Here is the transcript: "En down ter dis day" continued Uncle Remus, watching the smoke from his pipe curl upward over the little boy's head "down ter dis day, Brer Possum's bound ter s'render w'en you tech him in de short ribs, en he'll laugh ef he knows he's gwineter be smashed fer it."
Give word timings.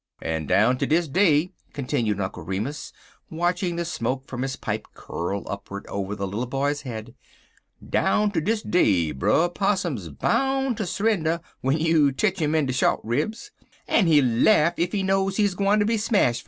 "En 0.23 0.47
down 0.47 0.79
ter 0.79 0.87
dis 0.87 1.07
day" 1.07 1.51
continued 1.73 2.19
Uncle 2.19 2.41
Remus, 2.41 2.91
watching 3.29 3.75
the 3.75 3.85
smoke 3.85 4.25
from 4.25 4.41
his 4.41 4.55
pipe 4.55 4.87
curl 4.95 5.43
upward 5.47 5.85
over 5.85 6.15
the 6.15 6.25
little 6.25 6.47
boy's 6.47 6.81
head 6.81 7.13
"down 7.87 8.31
ter 8.31 8.39
dis 8.41 8.63
day, 8.63 9.11
Brer 9.11 9.47
Possum's 9.47 10.09
bound 10.09 10.77
ter 10.79 10.85
s'render 10.85 11.39
w'en 11.61 11.79
you 11.79 12.11
tech 12.11 12.41
him 12.41 12.55
in 12.55 12.65
de 12.65 12.73
short 12.73 12.99
ribs, 13.03 13.51
en 13.87 14.07
he'll 14.07 14.25
laugh 14.25 14.73
ef 14.79 14.91
he 14.91 15.03
knows 15.03 15.37
he's 15.37 15.53
gwineter 15.53 15.85
be 15.85 15.97
smashed 15.97 16.39
fer 16.39 16.39
it." 16.39 16.39